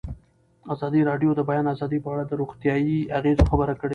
[0.73, 3.89] ازادي راډیو د د بیان آزادي په اړه د روغتیایي اغېزو خبره کړې.